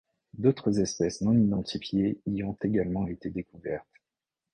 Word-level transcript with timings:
D'autres 0.33 0.79
espèces 0.79 1.21
non 1.21 1.37
identifiées 1.37 2.19
y 2.25 2.41
ont 2.43 2.57
également 2.63 3.05
été 3.05 3.29
découvertes. 3.29 3.85